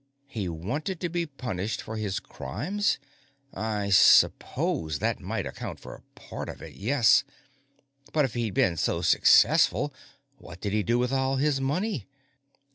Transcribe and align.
He 0.25 0.49
wanted 0.49 0.99
to 1.01 1.09
be 1.09 1.27
punished 1.27 1.79
for 1.83 1.95
his 1.95 2.19
crimes? 2.19 2.97
I 3.53 3.91
suppose 3.91 4.97
that 4.97 5.19
might 5.19 5.45
account 5.45 5.79
for 5.79 6.01
part 6.15 6.49
of 6.49 6.59
it, 6.59 6.73
yes. 6.73 7.23
But 8.11 8.25
if 8.25 8.33
he'd 8.33 8.55
been 8.55 8.77
so 8.77 9.03
successful, 9.03 9.93
what 10.39 10.59
did 10.59 10.73
he 10.73 10.81
do 10.81 10.97
with 10.97 11.11
all 11.13 11.35
his 11.35 11.61
money? 11.61 12.07